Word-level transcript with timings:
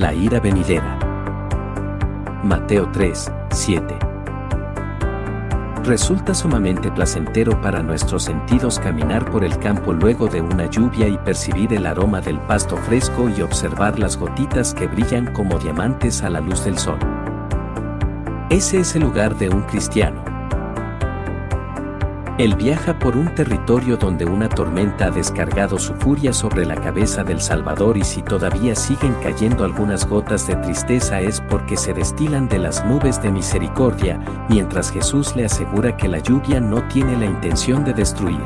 La 0.00 0.14
ira 0.14 0.40
venidera. 0.40 0.98
Mateo 2.42 2.90
3, 2.90 3.30
7. 3.50 3.98
Resulta 5.84 6.32
sumamente 6.32 6.90
placentero 6.90 7.60
para 7.60 7.82
nuestros 7.82 8.22
sentidos 8.22 8.78
caminar 8.78 9.30
por 9.30 9.44
el 9.44 9.58
campo 9.58 9.92
luego 9.92 10.26
de 10.26 10.40
una 10.40 10.70
lluvia 10.70 11.06
y 11.06 11.18
percibir 11.18 11.74
el 11.74 11.84
aroma 11.84 12.22
del 12.22 12.40
pasto 12.40 12.78
fresco 12.78 13.28
y 13.28 13.42
observar 13.42 13.98
las 13.98 14.16
gotitas 14.16 14.72
que 14.72 14.86
brillan 14.86 15.34
como 15.34 15.58
diamantes 15.58 16.22
a 16.22 16.30
la 16.30 16.40
luz 16.40 16.64
del 16.64 16.78
sol. 16.78 16.98
Ese 18.48 18.80
es 18.80 18.96
el 18.96 19.02
lugar 19.02 19.36
de 19.36 19.50
un 19.50 19.60
cristiano. 19.64 20.29
Él 22.40 22.54
viaja 22.54 22.98
por 22.98 23.18
un 23.18 23.34
territorio 23.34 23.98
donde 23.98 24.24
una 24.24 24.48
tormenta 24.48 25.08
ha 25.08 25.10
descargado 25.10 25.78
su 25.78 25.92
furia 25.92 26.32
sobre 26.32 26.64
la 26.64 26.74
cabeza 26.74 27.22
del 27.22 27.38
Salvador 27.38 27.98
y 27.98 28.02
si 28.02 28.22
todavía 28.22 28.74
siguen 28.74 29.14
cayendo 29.22 29.62
algunas 29.62 30.08
gotas 30.08 30.46
de 30.46 30.56
tristeza 30.56 31.20
es 31.20 31.42
porque 31.50 31.76
se 31.76 31.92
destilan 31.92 32.48
de 32.48 32.58
las 32.58 32.82
nubes 32.86 33.20
de 33.20 33.30
misericordia, 33.30 34.18
mientras 34.48 34.90
Jesús 34.90 35.36
le 35.36 35.44
asegura 35.44 35.98
que 35.98 36.08
la 36.08 36.20
lluvia 36.20 36.62
no 36.62 36.82
tiene 36.88 37.14
la 37.18 37.26
intención 37.26 37.84
de 37.84 37.92
destruir. 37.92 38.40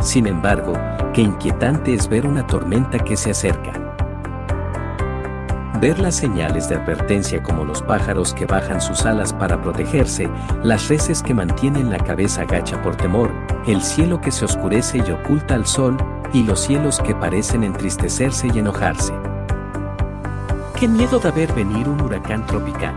Sin 0.00 0.28
embargo, 0.28 0.74
qué 1.12 1.22
inquietante 1.22 1.92
es 1.92 2.08
ver 2.08 2.24
una 2.24 2.46
tormenta 2.46 3.00
que 3.00 3.16
se 3.16 3.32
acerca. 3.32 3.87
Ver 5.80 6.00
las 6.00 6.16
señales 6.16 6.68
de 6.68 6.74
advertencia 6.74 7.40
como 7.40 7.64
los 7.64 7.82
pájaros 7.82 8.34
que 8.34 8.46
bajan 8.46 8.80
sus 8.80 9.06
alas 9.06 9.32
para 9.32 9.62
protegerse, 9.62 10.28
las 10.64 10.88
reses 10.88 11.22
que 11.22 11.34
mantienen 11.34 11.88
la 11.88 11.98
cabeza 11.98 12.44
gacha 12.44 12.82
por 12.82 12.96
temor, 12.96 13.30
el 13.64 13.80
cielo 13.80 14.20
que 14.20 14.32
se 14.32 14.44
oscurece 14.44 14.98
y 14.98 15.10
oculta 15.12 15.54
al 15.54 15.66
sol, 15.66 15.96
y 16.32 16.42
los 16.42 16.58
cielos 16.58 16.98
que 16.98 17.14
parecen 17.14 17.62
entristecerse 17.62 18.48
y 18.52 18.58
enojarse. 18.58 19.12
Qué 20.80 20.88
miedo 20.88 21.20
de 21.20 21.30
ver 21.30 21.52
venir 21.52 21.88
un 21.88 22.00
huracán 22.00 22.44
tropical. 22.44 22.96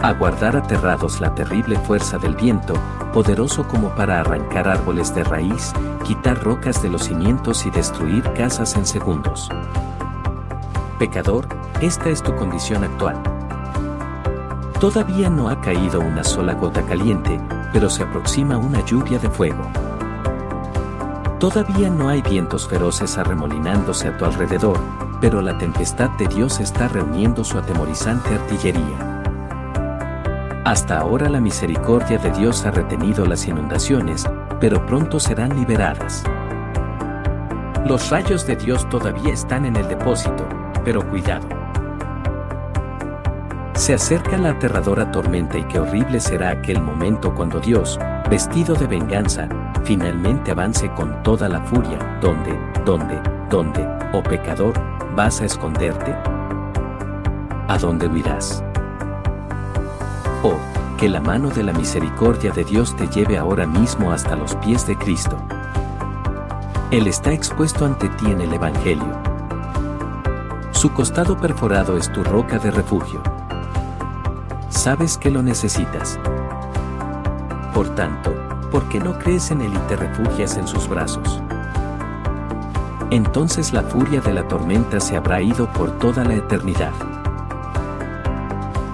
Aguardar 0.00 0.56
aterrados 0.56 1.20
la 1.20 1.34
terrible 1.34 1.78
fuerza 1.80 2.16
del 2.16 2.34
viento, 2.34 2.72
poderoso 3.12 3.68
como 3.68 3.90
para 3.90 4.20
arrancar 4.20 4.68
árboles 4.68 5.14
de 5.14 5.22
raíz, 5.22 5.74
quitar 6.02 6.42
rocas 6.42 6.82
de 6.82 6.88
los 6.88 7.04
cimientos 7.04 7.66
y 7.66 7.70
destruir 7.70 8.22
casas 8.32 8.74
en 8.74 8.86
segundos. 8.86 9.50
Pecador, 10.98 11.48
esta 11.80 12.08
es 12.08 12.22
tu 12.22 12.34
condición 12.36 12.84
actual. 12.84 13.20
Todavía 14.78 15.28
no 15.28 15.48
ha 15.48 15.60
caído 15.60 16.00
una 16.00 16.22
sola 16.22 16.54
gota 16.54 16.82
caliente, 16.82 17.40
pero 17.72 17.90
se 17.90 18.04
aproxima 18.04 18.56
una 18.56 18.84
lluvia 18.84 19.18
de 19.18 19.28
fuego. 19.28 19.68
Todavía 21.40 21.90
no 21.90 22.08
hay 22.08 22.22
vientos 22.22 22.68
feroces 22.68 23.18
arremolinándose 23.18 24.08
a 24.08 24.16
tu 24.16 24.24
alrededor, 24.24 24.78
pero 25.20 25.42
la 25.42 25.58
tempestad 25.58 26.10
de 26.10 26.28
Dios 26.28 26.60
está 26.60 26.86
reuniendo 26.86 27.42
su 27.42 27.58
atemorizante 27.58 28.34
artillería. 28.34 29.22
Hasta 30.64 30.98
ahora 30.98 31.28
la 31.28 31.40
misericordia 31.40 32.18
de 32.18 32.30
Dios 32.30 32.64
ha 32.64 32.70
retenido 32.70 33.26
las 33.26 33.48
inundaciones, 33.48 34.24
pero 34.60 34.86
pronto 34.86 35.18
serán 35.18 35.56
liberadas. 35.56 36.24
Los 37.84 38.10
rayos 38.10 38.46
de 38.46 38.56
Dios 38.56 38.88
todavía 38.88 39.32
están 39.32 39.66
en 39.66 39.76
el 39.76 39.88
depósito, 39.88 40.46
pero 40.84 41.08
cuidado. 41.08 41.46
Se 43.74 43.92
acerca 43.92 44.36
la 44.36 44.50
aterradora 44.50 45.10
tormenta 45.10 45.58
y 45.58 45.64
qué 45.64 45.80
horrible 45.80 46.20
será 46.20 46.50
aquel 46.50 46.80
momento 46.80 47.34
cuando 47.34 47.58
Dios, 47.58 47.98
vestido 48.30 48.74
de 48.76 48.86
venganza, 48.86 49.48
finalmente 49.82 50.52
avance 50.52 50.88
con 50.90 51.22
toda 51.24 51.48
la 51.48 51.60
furia. 51.60 51.98
¿Dónde, 52.20 52.56
dónde, 52.84 53.20
dónde, 53.50 53.84
oh 54.12 54.22
pecador, 54.22 54.74
vas 55.16 55.40
a 55.40 55.46
esconderte? 55.46 56.14
¿A 57.66 57.76
dónde 57.80 58.06
huirás? 58.06 58.62
Oh, 60.42 60.58
que 60.96 61.08
la 61.08 61.20
mano 61.20 61.48
de 61.48 61.64
la 61.64 61.72
misericordia 61.72 62.52
de 62.52 62.62
Dios 62.62 62.94
te 62.94 63.08
lleve 63.08 63.38
ahora 63.38 63.66
mismo 63.66 64.12
hasta 64.12 64.36
los 64.36 64.54
pies 64.56 64.86
de 64.86 64.96
Cristo. 64.96 65.36
Él 66.90 67.08
está 67.08 67.32
expuesto 67.32 67.84
ante 67.84 68.08
ti 68.10 68.26
en 68.30 68.40
el 68.40 68.52
Evangelio. 68.52 69.23
Su 70.84 70.92
costado 70.92 71.34
perforado 71.34 71.96
es 71.96 72.12
tu 72.12 72.22
roca 72.22 72.58
de 72.58 72.70
refugio. 72.70 73.22
Sabes 74.68 75.16
que 75.16 75.30
lo 75.30 75.42
necesitas. 75.42 76.18
Por 77.72 77.88
tanto, 77.94 78.34
¿por 78.70 78.86
qué 78.90 79.00
no 79.00 79.18
crees 79.18 79.50
en 79.50 79.62
Él 79.62 79.72
y 79.72 79.78
te 79.88 79.96
refugias 79.96 80.58
en 80.58 80.68
sus 80.68 80.86
brazos? 80.86 81.40
Entonces 83.10 83.72
la 83.72 83.82
furia 83.82 84.20
de 84.20 84.34
la 84.34 84.46
tormenta 84.46 85.00
se 85.00 85.16
habrá 85.16 85.40
ido 85.40 85.72
por 85.72 85.98
toda 85.98 86.22
la 86.22 86.34
eternidad. 86.34 86.92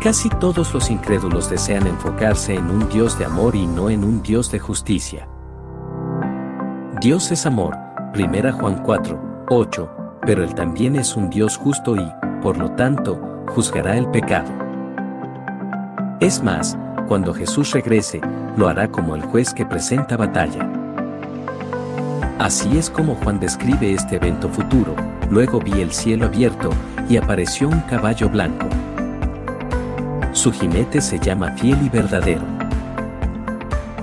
Casi 0.00 0.28
todos 0.28 0.72
los 0.72 0.92
incrédulos 0.92 1.50
desean 1.50 1.88
enfocarse 1.88 2.54
en 2.54 2.70
un 2.70 2.88
Dios 2.88 3.18
de 3.18 3.24
amor 3.24 3.56
y 3.56 3.66
no 3.66 3.90
en 3.90 4.04
un 4.04 4.22
Dios 4.22 4.52
de 4.52 4.60
justicia. 4.60 5.26
Dios 7.00 7.32
es 7.32 7.46
amor, 7.46 7.76
1 8.14 8.52
Juan 8.52 8.80
4, 8.84 9.46
8, 9.48 9.99
pero 10.26 10.44
Él 10.44 10.54
también 10.54 10.96
es 10.96 11.16
un 11.16 11.30
Dios 11.30 11.56
justo 11.56 11.96
y, 11.96 12.12
por 12.42 12.56
lo 12.56 12.70
tanto, 12.72 13.44
juzgará 13.48 13.96
el 13.96 14.08
pecado. 14.10 14.50
Es 16.20 16.42
más, 16.42 16.76
cuando 17.08 17.32
Jesús 17.32 17.72
regrese, 17.72 18.20
lo 18.56 18.68
hará 18.68 18.88
como 18.88 19.16
el 19.16 19.22
juez 19.22 19.54
que 19.54 19.66
presenta 19.66 20.16
batalla. 20.16 20.70
Así 22.38 22.78
es 22.78 22.88
como 22.88 23.14
Juan 23.16 23.40
describe 23.40 23.92
este 23.92 24.16
evento 24.16 24.48
futuro, 24.48 24.94
luego 25.30 25.60
vi 25.60 25.80
el 25.80 25.92
cielo 25.92 26.26
abierto, 26.26 26.70
y 27.08 27.16
apareció 27.16 27.68
un 27.68 27.80
caballo 27.80 28.28
blanco. 28.28 28.66
Su 30.32 30.52
jinete 30.52 31.00
se 31.00 31.18
llama 31.18 31.52
fiel 31.56 31.78
y 31.84 31.88
verdadero. 31.88 32.44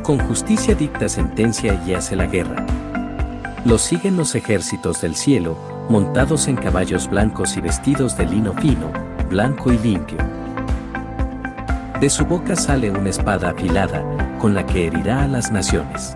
Con 0.04 0.20
justicia 0.20 0.76
dicta 0.76 1.08
sentencia 1.08 1.82
y 1.86 1.94
hace 1.94 2.16
la 2.16 2.26
guerra. 2.26 2.66
Lo 3.66 3.78
siguen 3.78 4.18
los 4.18 4.36
ejércitos 4.36 5.02
del 5.02 5.16
cielo, 5.16 5.58
montados 5.90 6.48
en 6.48 6.58
caballos 6.58 7.10
blancos 7.10 7.56
y 7.56 7.62
vestidos 7.62 8.18
de 8.18 8.26
lino 8.26 8.54
fino, 8.54 8.92
blanco 9.30 9.72
y 9.72 9.78
limpio. 9.78 10.18
De 12.02 12.10
su 12.10 12.26
boca 12.26 12.56
sale 12.56 12.92
una 12.92 13.10
espada 13.10 13.52
afilada, 13.52 14.04
con 14.40 14.54
la 14.54 14.66
que 14.66 14.88
herirá 14.88 15.24
a 15.24 15.28
las 15.28 15.52
naciones. 15.52 16.16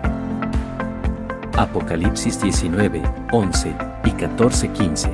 Apocalipsis 1.56 2.40
19, 2.40 3.02
11 3.32 3.74
y 4.04 4.10
14, 4.10 4.68
15. 4.68 5.10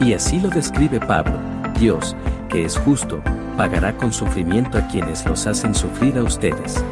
Y 0.00 0.12
así 0.12 0.40
lo 0.40 0.48
describe 0.48 1.00
Pablo, 1.00 1.38
Dios, 1.78 2.16
que 2.48 2.64
es 2.64 2.78
justo, 2.78 3.20
pagará 3.56 3.96
con 3.96 4.12
sufrimiento 4.12 4.78
a 4.78 4.86
quienes 4.86 5.24
los 5.26 5.46
hacen 5.46 5.74
sufrir 5.74 6.16
a 6.16 6.22
ustedes. 6.22 6.82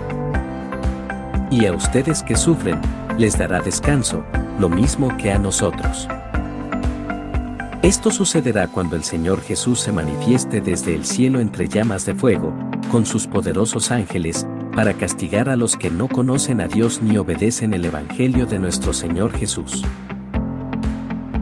Y 1.50 1.66
a 1.66 1.72
ustedes 1.72 2.22
que 2.22 2.36
sufren, 2.36 2.80
les 3.18 3.38
dará 3.38 3.60
descanso, 3.60 4.24
lo 4.58 4.68
mismo 4.68 5.16
que 5.16 5.32
a 5.32 5.38
nosotros. 5.38 6.08
Esto 7.82 8.10
sucederá 8.10 8.68
cuando 8.68 8.94
el 8.94 9.02
Señor 9.02 9.40
Jesús 9.40 9.80
se 9.80 9.90
manifieste 9.90 10.60
desde 10.60 10.94
el 10.94 11.04
cielo 11.04 11.40
entre 11.40 11.68
llamas 11.68 12.06
de 12.06 12.14
fuego, 12.14 12.54
con 12.90 13.06
sus 13.06 13.26
poderosos 13.26 13.90
ángeles, 13.90 14.46
para 14.74 14.94
castigar 14.94 15.48
a 15.48 15.56
los 15.56 15.76
que 15.76 15.90
no 15.90 16.08
conocen 16.08 16.60
a 16.60 16.68
Dios 16.68 17.02
ni 17.02 17.18
obedecen 17.18 17.74
el 17.74 17.84
Evangelio 17.84 18.46
de 18.46 18.58
nuestro 18.58 18.92
Señor 18.92 19.32
Jesús. 19.32 19.84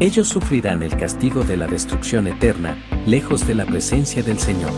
Ellos 0.00 0.28
sufrirán 0.28 0.82
el 0.82 0.96
castigo 0.96 1.44
de 1.44 1.58
la 1.58 1.66
destrucción 1.66 2.26
eterna, 2.26 2.78
lejos 3.06 3.46
de 3.46 3.54
la 3.54 3.66
presencia 3.66 4.22
del 4.22 4.38
Señor. 4.38 4.72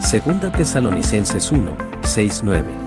Segunda 0.00 0.50
Tesalonicenses 0.50 1.52
1, 1.52 1.76
6, 2.02 2.40
9. 2.42 2.81